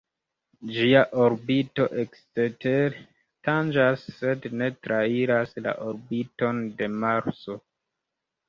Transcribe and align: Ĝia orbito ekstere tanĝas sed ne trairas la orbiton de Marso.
Ĝia 0.75 1.01
orbito 1.25 1.85
ekstere 2.03 2.73
tanĝas 3.49 4.07
sed 4.21 4.49
ne 4.63 4.71
trairas 4.87 5.55
la 5.67 5.75
orbiton 5.91 6.65
de 6.81 6.91
Marso. 7.05 7.61